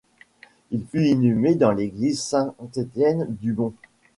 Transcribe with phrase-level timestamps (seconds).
[0.71, 3.75] Il fut inhumé dans l'église Saint-Étienne-du-Mont.